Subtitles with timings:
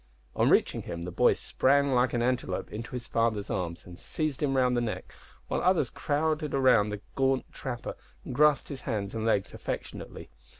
[0.35, 4.41] On reaching him the boy sprang like an antelope into his father's arms and seized
[4.41, 5.13] him round the neck,
[5.47, 10.31] while others crowded round the gaunt trapper and grasped his hands and legs affectionately.